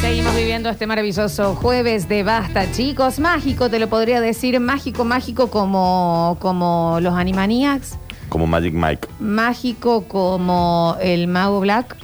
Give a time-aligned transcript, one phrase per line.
[0.00, 3.18] Seguimos viviendo este maravilloso jueves de basta, chicos.
[3.18, 4.58] Mágico, te lo podría decir.
[4.60, 7.96] Mágico, mágico como, como los Animaniacs.
[8.28, 9.08] Como Magic Mike.
[9.20, 11.96] Mágico como el Mago Black.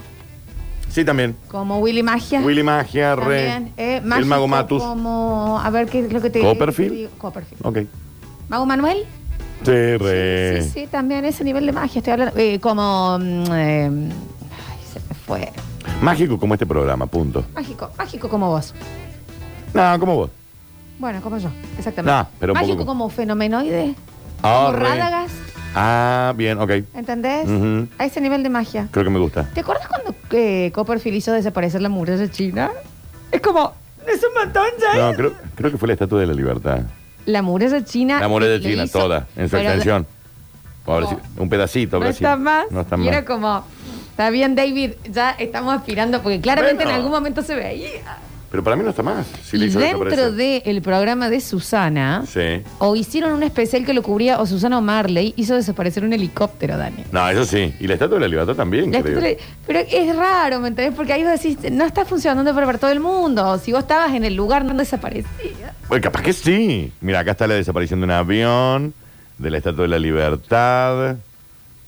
[0.89, 1.35] Sí, también.
[1.47, 2.41] Como Willy Magia.
[2.41, 3.47] Willy Magia, Re.
[3.47, 4.83] También, eh, el Mago Matus.
[4.83, 6.93] Como, a ver, ¿qué es lo que te Copperfield.
[6.93, 7.11] digo?
[7.17, 7.65] Copperfield.
[7.65, 7.77] Ok.
[8.49, 9.05] ¿Mago Manuel?
[9.63, 10.63] Sí, Re.
[10.63, 12.33] Sí, sí, también ese nivel de magia estoy hablando.
[12.37, 13.17] Eh, como.
[13.19, 15.51] mm, eh, ay, se me fue.
[16.01, 17.45] Mágico como este programa, punto.
[17.53, 18.73] Mágico, mágico como vos.
[19.73, 20.29] No, como vos.
[20.99, 22.11] Bueno, como yo, exactamente.
[22.15, 23.95] No, pero un mágico poco- como fenomenoide.
[24.43, 24.89] Ah, como re.
[24.89, 25.33] Radagast,
[25.75, 26.69] Ah, bien, ok.
[26.95, 27.47] ¿entendés?
[27.47, 27.87] Ujú.
[27.97, 28.87] A ese nivel de magia.
[28.91, 29.47] Creo que me gusta.
[29.53, 32.71] ¿Te acuerdas cuando eh, Copperfield hizo desaparecer la muralla china?
[33.31, 33.73] Es como.
[34.07, 34.99] Es un montón ya.
[35.11, 36.81] No, creo, creo que fue la Estatua de la Libertad.
[37.25, 38.19] La muralla china.
[38.19, 40.07] La muralla china, hizo, toda, en su pero extensión.
[41.37, 42.65] Un pedacito, No está más.
[42.71, 43.07] No está y más.
[43.07, 43.63] era como.
[44.09, 46.91] Está bien, David, ya estamos aspirando, porque claramente Bueno.
[46.91, 47.89] en algún momento se veía.
[48.51, 49.25] Pero para mí no está más.
[49.53, 52.61] Y dentro del programa de Susana, Sí.
[52.79, 56.77] o hicieron un especial que lo cubría, o Susana o Marley hizo desaparecer un helicóptero,
[56.77, 57.05] Dani.
[57.13, 57.73] No, eso sí.
[57.79, 59.37] Y la Estatua de la Libertad también, La creo.
[59.65, 60.93] pero es raro, ¿me entendés?
[60.93, 63.57] Porque ahí vos decís, no está funcionando para, para todo el mundo.
[63.57, 65.73] Si vos estabas en el lugar, no desaparecía.
[65.87, 66.91] Bueno, capaz que sí.
[66.99, 68.93] Mira, acá está la desaparición de un avión,
[69.37, 71.15] de la Estatua de la Libertad.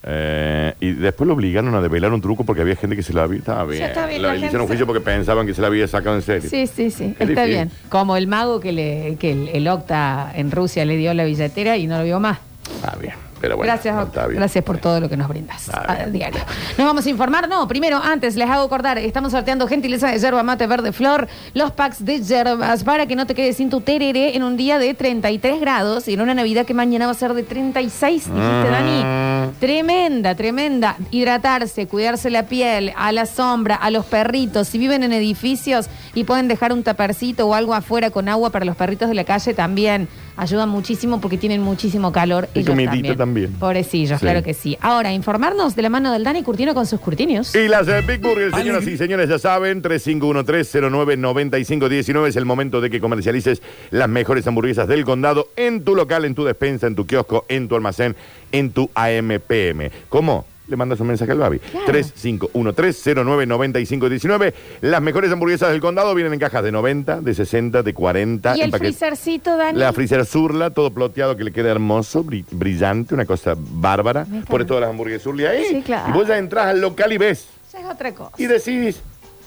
[0.05, 3.23] Eh, y después lo obligaron a develar un truco porque había gente que se la
[3.23, 3.39] había.
[3.39, 3.83] Estaba bien.
[3.83, 5.87] está bien, Lo- la le gente hicieron se- juicio porque pensaban que se la había
[5.87, 6.49] sacado en serio.
[6.49, 7.47] Sí, sí, sí, Es está difícil.
[7.49, 7.71] bien.
[7.89, 11.77] Como el mago que, le, que el, el Octa en Rusia le dio la billetera
[11.77, 12.39] y no lo vio más.
[12.75, 13.13] Está bien.
[13.43, 14.19] Pero bueno, Gracias, no, Octa.
[14.21, 14.39] está bien.
[14.39, 16.39] Gracias por todo lo que nos brindas a diario.
[16.77, 17.49] Nos vamos a informar.
[17.49, 21.71] No, primero, antes les hago acordar, estamos sorteando gentileza de yerba mate verde flor, los
[21.71, 24.93] packs de yerbas para que no te quedes sin tu tereré en un día de
[24.93, 28.71] 33 grados y en una Navidad que mañana va a ser de 36, dijiste, Mm.
[28.71, 29.51] Dani.
[29.59, 30.95] Tremenda, tremenda.
[31.11, 34.69] Hidratarse, cuidarse la piel, a la sombra, a los perritos.
[34.69, 38.63] Si viven en edificios y pueden dejar un tapercito o algo afuera con agua para
[38.63, 40.07] los perritos de la calle, también
[40.37, 42.47] ayudan muchísimo porque tienen muchísimo calor.
[42.53, 43.53] Y ellos comidita también.
[43.53, 44.25] Pobrecillos, Sí.
[44.25, 44.77] claro que sí.
[44.81, 47.53] Ahora, informarnos de la mano del Dani Curtino con sus curtinios.
[47.55, 52.89] Y las eh, Big Burger, señoras y señores, ya saben, 3513-099519 es el momento de
[52.89, 53.61] que comercialices
[53.91, 57.67] las mejores hamburguesas del condado en tu local, en tu despensa, en tu kiosco, en
[57.67, 58.15] tu almacén,
[58.51, 59.89] en tu AMPM.
[60.09, 60.45] ¿Cómo?
[60.73, 61.59] Le mandas un mensaje al Babi.
[61.59, 61.85] Claro.
[61.93, 64.53] 3513-099519.
[64.81, 68.57] Las mejores hamburguesas del condado vienen en cajas de 90, de 60, de 40.
[68.57, 69.77] Y el freezercito, Dani.
[69.77, 74.21] La freezer surla, todo ploteado que le queda hermoso, bri- brillante, una cosa bárbara.
[74.25, 74.49] Me encanta.
[74.49, 75.63] Pone todas las hamburguesas surly ahí.
[75.69, 76.09] Sí, claro.
[76.09, 77.45] Y vos ya entras al local y ves.
[77.69, 78.31] Esa es otra cosa.
[78.39, 78.99] Y decís,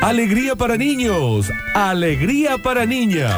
[0.01, 3.37] Alegría para niños, alegría para niñas.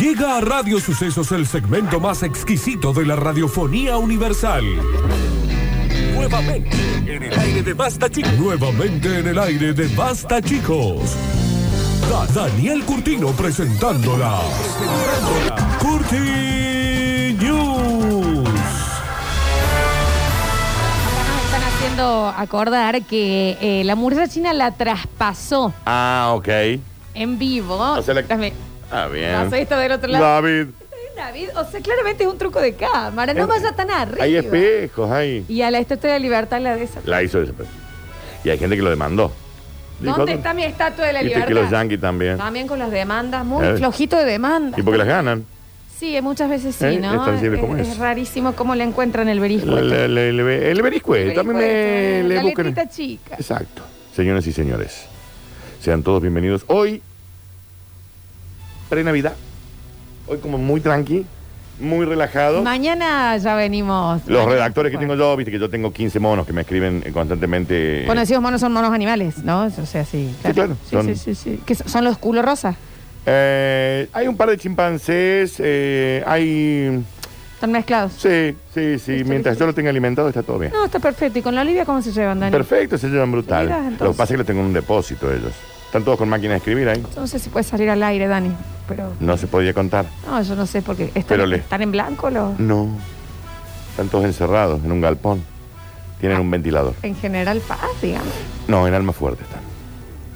[0.00, 4.64] Llega a Radio Sucesos el segmento más exquisito de la radiofonía universal.
[6.14, 8.32] Nuevamente en el aire de Basta Chicos.
[8.38, 11.14] Nuevamente en el aire de Basta Chicos.
[12.10, 14.40] Da- Daniel Curtino presentándola.
[14.58, 15.78] presentándola.
[15.78, 18.48] Curti News.
[21.28, 26.48] Nos están haciendo acordar que eh, la muralla china la traspasó Ah, ok.
[27.14, 27.76] en vivo.
[27.78, 28.24] O sea, la-
[28.90, 29.32] Ah, bien.
[29.34, 30.24] pasó esto del otro lado.
[30.24, 30.66] David.
[31.16, 33.32] David, o sea, claramente es un truco de cámara.
[33.34, 34.24] No Eh, vaya tan arriba.
[34.24, 35.44] Hay espejos, hay.
[35.48, 37.00] Y a la Estatua de la Libertad la de esa.
[37.04, 37.74] La hizo desaparecer.
[38.42, 39.30] Y hay gente que lo demandó.
[40.00, 41.48] Dijo, ¿Dónde está mi Estatua de la Viste Libertad?
[41.48, 42.36] que los yankees también.
[42.36, 43.76] También con las demandas, muy Eh.
[43.76, 44.78] flojito de demanda.
[44.78, 45.46] Y porque las ganan.
[45.96, 47.14] Sí, muchas veces sí, Eh, ¿no?
[47.14, 47.88] es tan simple es, como es.
[47.88, 49.78] es rarísimo cómo le encuentran el berisco.
[49.78, 52.66] El, el, el, el beriscue, también me le la buscan.
[52.66, 53.36] letrita chica.
[53.36, 53.82] Exacto.
[54.14, 55.06] Señoras y señores,
[55.80, 56.64] sean todos bienvenidos.
[56.66, 57.00] Hoy,
[58.94, 59.32] pre-Navidad.
[60.28, 61.26] Hoy como muy tranqui,
[61.80, 62.62] muy relajado.
[62.62, 64.20] Mañana ya venimos.
[64.26, 65.12] Los Mañana- redactores que bueno.
[65.14, 68.04] tengo yo, viste que yo tengo 15 monos que me escriben eh, constantemente.
[68.06, 69.64] Bueno, decimos monos son monos animales, ¿no?
[69.64, 70.32] O sea, sí.
[70.54, 71.60] claro, Sí, son- sí, sí, sí.
[71.66, 71.88] ¿Qué son?
[71.88, 72.76] ¿Son los culo rosa?
[73.26, 77.02] Eh, hay un par de chimpancés, eh, hay...
[77.54, 78.12] Están mezclados.
[78.18, 79.22] Sí, sí, sí.
[79.24, 80.72] Mientras yo lo tenga alimentado está todo bien.
[80.72, 81.38] No, está perfecto.
[81.38, 82.52] ¿Y con la Olivia cómo se llevan, Dani?
[82.52, 83.96] Perfecto, se llevan brutal.
[83.98, 85.52] Lo que pasa es que lo tengo en un depósito ellos.
[85.94, 87.00] Están todos con máquina de escribir ahí.
[87.14, 88.50] Yo No sé si puede salir al aire, Dani.
[88.88, 89.12] Pero.
[89.20, 90.06] No se podía contar.
[90.26, 92.58] No, yo no sé porque están, Pero le- están en blanco los.
[92.58, 92.88] No.
[93.90, 95.44] Están todos encerrados en un galpón.
[96.18, 96.94] Tienen un ventilador.
[97.02, 98.26] En general, paz, digamos.
[98.66, 99.60] No, en alma fuerte están.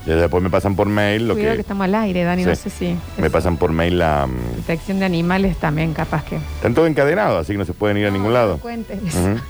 [0.06, 1.60] Y después me pasan por mail lo Cuidado que que...
[1.62, 2.62] estamos al aire, Dani, no Sí.
[2.62, 2.96] sé si...
[3.20, 4.28] Me es pasan por mail la...
[4.28, 6.36] mm, Protección de animales también, capaz que...
[6.36, 8.52] Están todos encadenados, así que no se pueden ir a ningún No, lado.
[8.52, 9.00] No, cuentes.
[9.12, 9.40] Ujú.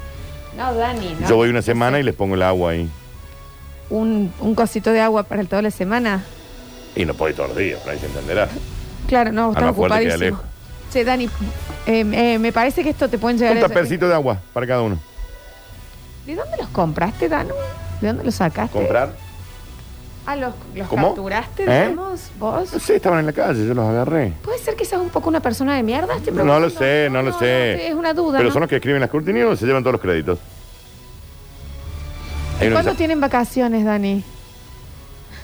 [0.57, 1.29] No, Dani, no.
[1.29, 2.89] Yo voy una semana y les pongo el agua ahí.
[3.91, 6.23] Un, un cosito de agua para toda la semana.
[6.95, 8.49] Y no puedo ir todos los días, se entenderá.
[9.07, 10.37] Claro, no, está más fuerte queda ocupadísimo.
[10.39, 10.45] lejos.
[10.93, 11.25] Che, Dani,
[11.87, 14.83] eh, eh, me parece que esto te pueden llegar Un tapercito de agua para cada
[14.83, 14.99] uno.
[16.27, 17.55] ¿De dónde los compraste, Danu?
[18.01, 18.77] ¿De dónde los sacaste?
[18.77, 19.13] ¿Comprar?
[20.27, 21.09] Ah, los, los ¿Cómo?
[21.09, 21.89] capturaste, ¿Eh?
[21.89, 22.71] digamos, vos.
[22.73, 24.35] No sé, estaban en la calle, yo los agarré.
[24.43, 26.15] ¿Puede ser que seas un poco una persona de mierda?
[26.17, 26.61] Estoy No preguntando.
[26.61, 27.89] lo sé, no lo sé.
[27.89, 28.53] Es una duda, Pero ¿no?
[28.53, 30.39] son los que escriben las Curti News, se llevan todos los créditos.
[32.61, 34.23] Hay uno que ¿Cuándo tienen vacaciones, Dani?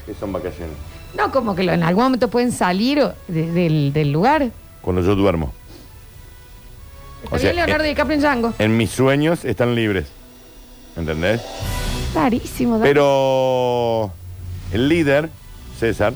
[0.07, 0.75] que son vacaciones.
[1.17, 4.51] No, como que lo- en algún momento pueden salir o- de- del, del lugar.
[4.83, 5.53] Cuando yo duermo.
[7.31, 8.53] O sea, Leonardo eh, DiCaprio en Django.
[8.59, 10.07] En mis sueños están libres.
[10.97, 11.41] ¿Entendés?
[12.15, 12.89] Rarísimo, Dani.
[12.91, 14.13] Pero
[14.73, 15.31] el líder,
[15.79, 16.13] César,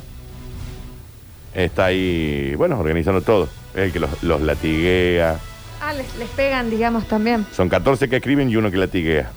[1.54, 3.48] está ahí, bueno, organizando todo.
[3.74, 5.38] Es el que los, los latiguea.
[5.80, 7.46] Ah, les, les pegan, digamos, también.
[7.54, 9.30] Son 14 que escriben y uno que latiguea.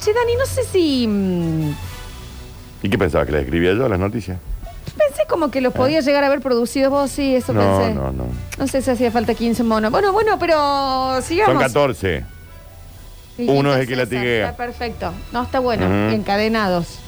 [0.00, 1.06] Che, Dani, no sé si...
[1.08, 1.74] mm,
[2.82, 3.26] ¿Y qué pensabas?
[3.26, 4.38] ¿Que les escribía yo las noticias?
[4.96, 7.52] pensé como que los podías llegar a haber producido vos, sí, eso.
[7.52, 7.94] No, pensé.
[7.94, 8.24] no, no.
[8.58, 9.92] No sé si hacía falta 15 monos.
[9.92, 11.54] Bueno, bueno, pero sigamos.
[11.54, 12.24] Son 14.
[13.36, 14.44] Dijiste, uno es el que César, latiguea.
[14.50, 15.12] Está perfecto.
[15.32, 15.86] No, está bueno.
[15.86, 16.14] Ujú.
[16.16, 16.98] Encadenados.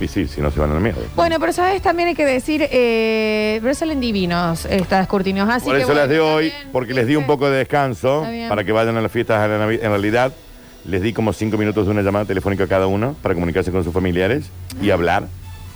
[0.00, 1.02] Y sí, si no se van a la mierda.
[1.14, 5.48] Bueno, pero sabes, también hay que decir, eh, pero salen divinos estas cortinas.
[5.48, 7.32] Así Por que eso bueno, las de hoy, porque les di un ¿viste?
[7.34, 8.48] poco de descanso Está bien.
[8.48, 10.32] para que vayan a las fiestas de la Navi- En realidad,
[10.86, 13.82] les di como cinco minutos de una llamada telefónica a cada uno para comunicarse con
[13.84, 14.46] sus familiares
[14.82, 15.28] y hablar.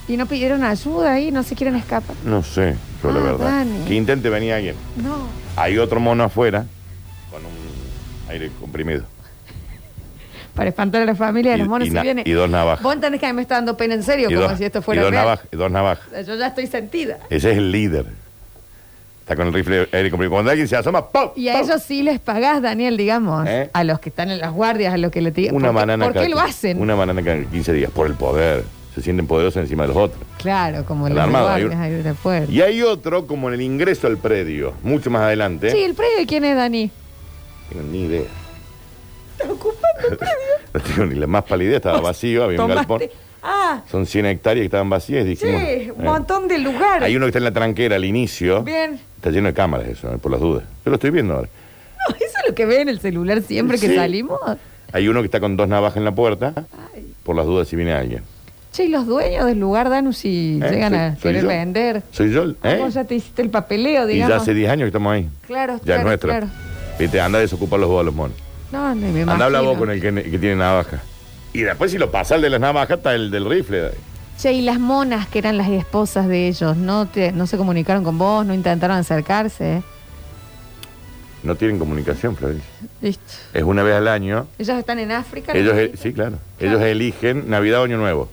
[0.07, 2.15] Y no pidieron ayuda ahí, no se quieren escapar.
[2.25, 3.45] No sé, yo la Ah, verdad.
[3.49, 3.85] Dani.
[3.87, 4.75] Que intente venir alguien.
[4.97, 5.27] No.
[5.55, 6.65] Hay otro mono afuera
[7.31, 9.03] con un aire comprimido.
[10.55, 12.23] Para espantar a la familia de Y- los monos y se viene.
[12.25, 12.81] y dos navajas.
[12.83, 14.79] Vos entendés que a mí me está dando pena en serio, Y como si esto
[14.79, 15.23] y fuera dos real.
[15.25, 15.47] navajas.
[15.51, 16.07] Y dos navajas.
[16.07, 17.17] O sea, Yo ya estoy sentida.
[17.29, 18.07] Ese es el líder.
[19.29, 20.31] Está con el rifle aire comprimido.
[20.31, 21.29] Cuando alguien se asoma, ¡pum!
[21.35, 21.61] Y a ¡pum!
[21.69, 23.47] ellos sí les pagás, Daniel, digamos.
[23.47, 23.69] ¿Eh?
[23.73, 25.53] A los que están en las guardias, a los que le tiran.
[25.55, 26.81] Una ¿Por qué- banana ¿Por qué cada- lo hacen?
[26.81, 27.91] Una banana cada 15 días.
[27.91, 28.63] Por el poder.
[28.95, 30.19] Se sienten poderosos encima de los otros.
[30.39, 32.47] Claro, como El los hay un-.
[32.51, 35.69] Y hay otro como en el ingreso al predio, mucho más adelante.
[35.69, 36.85] Sí, el predio de quién es, Dani.
[36.87, 38.21] No tengo ni idea.
[39.37, 40.33] Está ocupando el predio.
[40.73, 43.01] No tengo ni la más pálida idea, estaba vacío, había un galpón.
[43.43, 43.58] Ah,
[43.89, 45.97] Son 100 hectáreas que estaban vacías y sí, dijimos...
[45.97, 47.03] un eh, montón de lugares.
[47.03, 48.63] Hay uno que está en la tranquera al inicio.
[48.63, 48.99] Bien.
[49.17, 50.63] Está lleno de cámaras eso, eh, por las dudas.
[50.85, 51.49] Yo lo estoy viendo ahora.
[52.09, 54.39] No, eso es lo que ve en el celular siempre que salimos.
[54.93, 56.53] Hay uno que está con dos navajas en la puerta,
[56.95, 57.13] Ay.
[57.23, 58.23] por las dudas si viene alguien.
[58.71, 60.69] Che, y los dueños del lugar, Danu, si ¿Eh?
[60.69, 61.47] llegan Soy- a querer yo.
[61.47, 62.03] vender.
[62.11, 62.85] Soy yo, ¿eh?
[62.91, 64.35] Ya te hiciste el papeleo, Y digamos.
[64.35, 65.27] ya hace 10 años que estamos ahí.
[65.47, 66.29] Claro, Ya claro, es nuestro.
[66.29, 66.47] claro.
[66.99, 68.37] Viste, anda a desocupar los bolos, monos.
[68.71, 69.69] No, no me Anda a hablar imagino.
[69.71, 71.01] vos con el que, que tiene navaja.
[71.53, 73.91] Y después si lo pasa el de las navajas, está el del rifle.
[74.37, 78.03] Che, y las monas que eran las esposas de ellos, ¿no, te, no se comunicaron
[78.03, 78.45] con vos?
[78.45, 79.81] ¿No intentaron acercarse?
[81.43, 82.67] No tienen comunicación, Florencia.
[83.01, 83.23] Listo.
[83.53, 84.47] Es una vez al año.
[84.57, 85.53] ¿Ellos están en África?
[85.53, 86.37] Ellos, el- sí, claro.
[86.59, 88.29] Ellos eligen Navidad o Año Nuevo.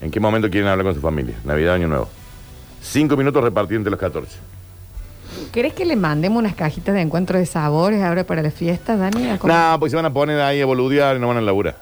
[0.00, 1.34] ¿En qué momento quieren hablar con su familia?
[1.44, 2.08] Navidad o Año Nuevo.
[2.80, 4.36] Cinco minutos repartidos entre los 14.
[5.52, 9.36] ¿Querés que le mandemos unas cajitas de encuentro de sabores ahora para la fiesta, Dani?
[9.44, 11.76] No, pues se van a poner ahí a boludear y no van a laburar.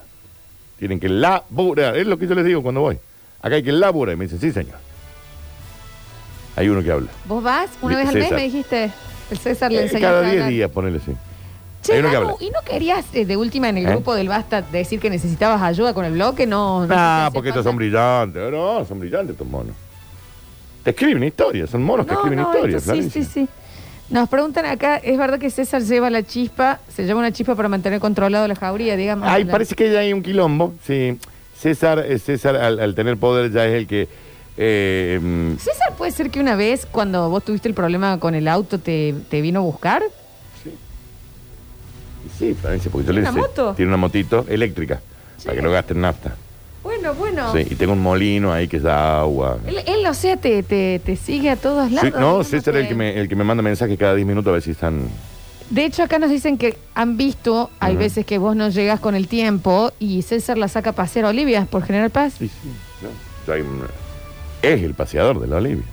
[0.78, 1.96] Tienen que laburar.
[1.96, 2.98] Es lo que yo les digo cuando voy.
[3.42, 4.14] Acá hay que laburar.
[4.14, 4.76] Y me dicen, sí, señor.
[6.56, 7.08] Hay uno que habla.
[7.26, 8.38] ¿Vos vas una vez al mes, César.
[8.38, 8.90] me dijiste?
[9.30, 10.48] El César le Eh, enseñó cada a 10 hablar.
[10.48, 11.12] días, ponele así.
[11.82, 12.44] Che, Hay uno que Danu, habla.
[12.46, 13.90] ¿y no querías eh, de última en el ¿Eh?
[13.90, 16.46] grupo del Basta decir que necesitabas ayuda con el bloque?
[16.46, 18.50] No, no Ah, porque estos son brillantes.
[18.50, 19.74] No, son brillantes estos monos.
[20.82, 22.82] Te escriben historias, son monos que escriben historias.
[22.82, 23.24] sí, Florencia.
[23.24, 23.48] sí, sí.
[24.08, 27.68] Nos preguntan acá, ¿es verdad que César lleva la chispa, se lleva una chispa para
[27.68, 29.28] mantener controlado la jauría, digamos?
[29.28, 30.74] Ay, La- parece que ya hay un quilombo.
[30.86, 31.18] Sí.
[31.58, 34.08] César, eh, César al, al tener poder ya es el que.
[34.56, 38.46] eh, mm, César, ¿puede ser que una vez cuando vos tuviste el problema con el
[38.46, 40.02] auto te, te vino a buscar?
[42.38, 43.74] sí, Florencia, porque yo le ¿Una moto?
[43.74, 45.00] Tiene una motito eléctrica
[45.44, 46.34] para que no gasten nafta.
[47.14, 47.52] Bueno, bueno.
[47.52, 49.58] Sí, y tengo un molino ahí que da agua.
[49.66, 52.10] Él, él, o sea, te, te, te sigue a todos lados.
[52.12, 54.26] Sí, no, ¿Cómo César es el que, me, el que me manda mensajes cada 10
[54.26, 55.08] minutos a ver si están.
[55.70, 59.14] De hecho, acá nos dicen que han visto, hay veces que vos no llegas con
[59.16, 62.34] el tiempo y César la saca a pasear a Olivia por General Paz.
[62.38, 62.68] Sí, sí.
[63.02, 63.56] no,
[64.62, 65.84] es el paseador de la Olivia.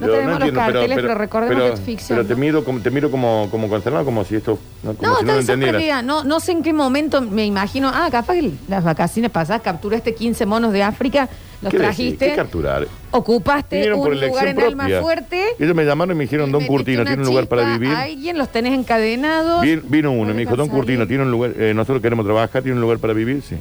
[0.00, 2.40] No Yo tenemos los carteles, pero recordemos pero- que es ficción, Pero te ¿no?
[2.40, 4.58] miro, como, te miro como, como consternado, como si esto.
[4.82, 6.00] No, como No, si no lo sorprendida.
[6.02, 7.90] No, no sé en qué momento me imagino.
[7.92, 11.28] Ah, capaz que las vacaciones pasadas capturaste 15 monos de África,
[11.60, 11.96] los ¿Qué decís?
[11.96, 12.86] trajiste, ¿Qué capturar?
[13.10, 15.00] ocupaste un lugar en elección Alma propia.
[15.02, 15.44] Fuerte.
[15.58, 17.90] Ellos me llamaron y me dijeron, Don Curtino, ¿tiene un lugar para vivir?
[17.94, 19.62] a alguien los tenés encadenados.
[19.62, 21.06] Vin- vino uno No y me dijo, Don Curtino.
[21.06, 21.52] ¿tiene un lugar?
[21.58, 23.42] eh, nosotros queremos trabajar, ¿tiene un lugar para vivir?
[23.42, 23.56] Sí.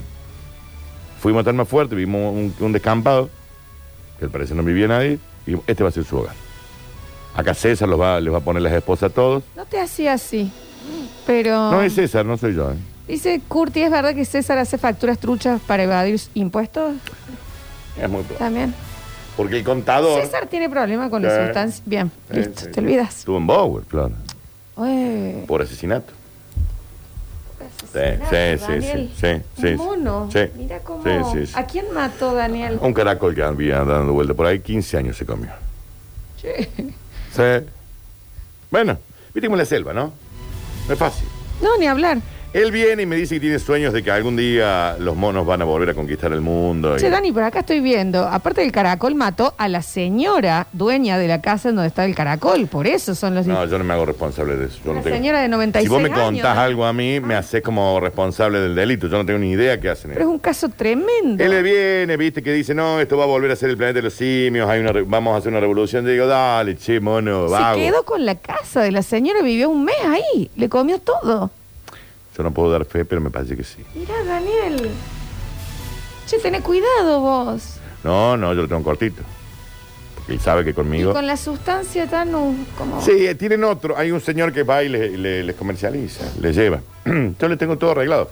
[1.20, 3.30] Fuimos tan más fuerte, vimos un, un descampado,
[4.18, 5.20] que al parecer no vivía nadie,
[5.50, 6.34] y este va a ser su hogar.
[7.36, 9.44] Acá César los va, les va a poner las esposas a todos.
[9.56, 10.52] No te hacía así.
[11.26, 11.72] Pero.
[11.72, 12.72] No es César, no soy yo.
[12.72, 12.76] ¿eh?
[13.08, 16.96] Dice Curti, ¿es verdad que César hace facturas truchas para evadir impuestos?
[17.98, 18.38] Es muy probable.
[18.38, 18.74] También.
[19.38, 21.28] Porque el contador César tiene problema con Sí.
[21.28, 21.84] la sustancia.
[21.86, 23.20] Bien, listo, te olvidas.
[23.20, 23.84] estuvo en Bower,
[24.76, 26.12] Ué, por asesinato.
[27.80, 30.30] Sí, sí, sí, sí, sí, sí, mono.
[30.32, 30.40] sí.
[30.56, 31.04] Mira cómo.
[31.04, 31.10] Sí,
[31.40, 31.54] sí, sí.
[31.56, 32.78] ¿A quién mató Daniel?
[32.82, 35.50] Un caracol que había dando vuelta por ahí, 15 años se comió.
[36.42, 36.70] Che.
[37.32, 37.66] Sí.
[38.70, 38.98] Bueno,
[39.34, 40.14] viste como la selva, ¿no?
[40.88, 41.28] No es fácil.
[41.62, 42.20] No, ni hablar.
[42.52, 45.62] Él viene y me dice que tiene sueños de que algún día los monos van
[45.62, 46.96] a volver a conquistar el mundo.
[46.96, 48.24] y- Che, Dani, por acá estoy viendo.
[48.28, 52.16] Aparte del caracol, mató a la señora dueña de la casa en donde está el
[52.16, 52.66] caracol.
[52.66, 53.46] Por eso son los.
[53.46, 54.80] No, yo no me hago responsable de eso.
[54.84, 57.36] Yo Una no tengo- señora de 96 Si vos me contás algo a mí, me
[57.36, 59.06] haces como responsable del delito.
[59.08, 60.10] Yo no tengo ni idea qué hacen.
[60.12, 61.44] Pero es un caso tremendo.
[61.44, 63.98] Él le viene, viste, que dice, no, esto va a volver a ser el planeta
[64.00, 66.04] de los simios, hay una re- vamos a hacer una revolución.
[66.04, 67.78] Yo digo, dale, che, mono, Se vago.
[67.80, 70.50] quedó con la casa de la señora, vivió un mes ahí.
[70.56, 71.52] Le comió todo.
[72.40, 73.84] Yo no puedo dar fe, pero me parece que sí.
[73.94, 74.90] Mirá, Daniel.
[76.26, 77.82] Che, tené cuidado vos.
[78.02, 79.24] No, no, yo lo tengo cortito.
[80.16, 81.12] Porque él sabe que Y conmigo...
[81.12, 83.02] con la sustancia tan uh, como.
[83.02, 83.98] Sí, eh, tienen otro.
[83.98, 86.80] Hay un señor que va y le- le- les comercializa, les lleva.
[87.06, 88.30] Yo le tengo todo arreglado.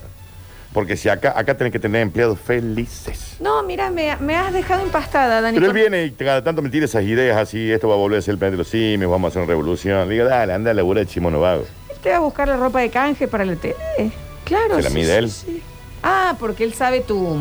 [0.71, 3.35] Porque si acá, acá tenés que tener empleados felices.
[3.41, 5.57] No, mira, me, me has dejado empastada, Dani.
[5.59, 8.19] Pero él viene y cada tanto me tira esas ideas así, esto va a volver
[8.19, 10.07] a ser el planeta de los simios, vamos a hacer una revolución.
[10.07, 11.65] Le digo, dale, anda a laburar de chimono vago.
[12.01, 13.75] Te va a buscar la ropa de canje para la tele.
[14.43, 14.75] Claro.
[14.77, 15.29] ¿Se la sí, mide sí, él?
[15.31, 15.61] sí.
[16.03, 17.37] Ah, porque él sabe tu,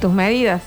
[0.00, 0.62] tus medidas.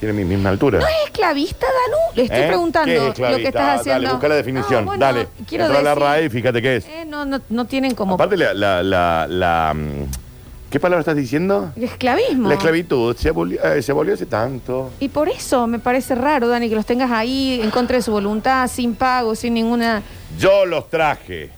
[0.00, 0.80] Tiene mi misma altura.
[0.80, 2.16] ¿No es esclavista, Danu?
[2.16, 2.46] Le estoy ¿Eh?
[2.48, 3.40] preguntando ¿Qué es lo esclavista?
[3.42, 4.02] que estás haciendo.
[4.02, 4.84] Dale, busca la definición.
[4.84, 5.28] No, bueno, dale.
[5.46, 6.86] Quiero Entra a la decir, RAE y fíjate qué es.
[6.86, 11.14] eh, no, no, no tienen como Aparte, la, la, la, la, mm, ¿qué palabra estás
[11.14, 11.70] diciendo?
[11.80, 12.48] esclavismo.
[12.48, 14.90] La esclavitud se abolió, eh, se abolió hace tanto.
[14.98, 18.10] Y por eso me parece raro, Dani, que los tengas ahí en contra de su
[18.10, 20.02] voluntad, sin pago, sin ninguna...
[20.36, 21.50] Yo los traje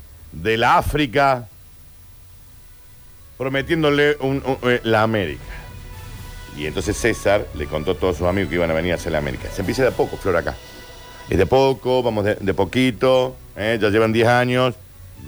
[0.42, 1.48] de la África
[3.36, 5.42] prometiéndole eh, la América.
[6.56, 9.12] Y entonces César le contó a todos sus amigos que iban a venir a hacer
[9.12, 9.48] la América.
[9.52, 10.54] Se empieza de poco, Flor, acá.
[11.28, 13.78] Es de poco, vamos de, poquito, ¿eh?
[13.80, 14.74] ya llevan 10 años,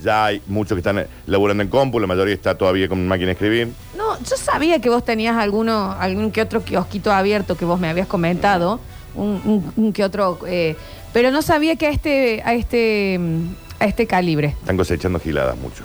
[0.03, 3.29] ya hay muchos que están eh, laburando en compu, la mayoría está todavía con máquina
[3.29, 3.73] de escribir.
[3.97, 7.89] No, yo sabía que vos tenías alguno, algún que otro kiosquito abierto que vos me
[7.89, 8.79] habías comentado,
[9.15, 10.77] un, que otro, eh,
[11.15, 13.47] pero no sabía que a este, este, mm,
[13.79, 14.55] a este calibre.
[14.61, 15.85] Están cosechando giladas mucho.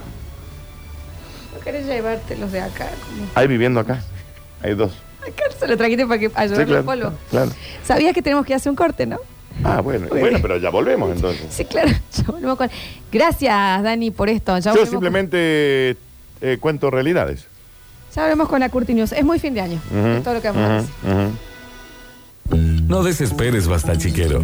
[1.53, 2.87] ¿No querés llevártelos de acá?
[3.05, 4.01] Como- ¿Hay viviendo acá?
[4.63, 4.91] Hay dos.
[5.21, 7.13] Acá se lo trajiste para que ayudar Sí, el claro, polvo.
[7.29, 7.51] claro.
[7.83, 9.17] Sabías que tenemos que hacer un corte, ¿no?
[9.63, 10.41] Ah, bueno, Muy bueno, bien.
[10.41, 11.45] pero ya volvemos entonces.
[11.49, 11.89] Sí, claro.
[12.17, 12.69] Ya volvemos con-
[13.11, 14.53] Gracias, Dani, por esto.
[14.57, 15.97] Ya Yo volvemos simplemente
[16.41, 17.41] eh, cuento realidades.
[17.41, 19.11] Con, ya volvemos con la Curti News.
[19.11, 19.81] Es muy fin de año.
[19.91, 21.27] Ujú, Es todo lo que vamos a ujú, decir.
[21.27, 21.31] ujú.
[22.91, 24.43] No desesperes, basta chiquero.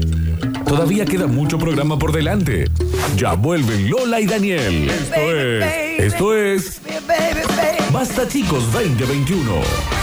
[0.65, 2.63] Todavía queda mucho programa por delante.
[3.17, 4.89] Ya vuelven Lola y Daniel.
[4.89, 5.99] Esto es.
[6.13, 6.81] Esto es.
[7.91, 9.96] Basta chicos 2021.